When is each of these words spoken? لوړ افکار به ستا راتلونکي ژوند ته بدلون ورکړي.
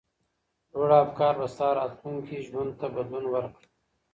لوړ 0.73 0.89
افکار 1.05 1.33
به 1.39 1.47
ستا 1.53 1.67
راتلونکي 1.79 2.37
ژوند 2.47 2.71
ته 2.79 2.87
بدلون 2.95 3.25
ورکړي. 3.29 3.67